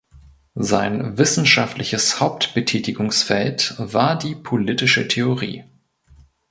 Sein 0.55 1.19
wissenschaftliches 1.19 2.19
Hauptbetätigungsfeld 2.19 3.75
war 3.77 4.17
die 4.17 4.33
Politische 4.33 5.07
Theorie. 5.07 5.63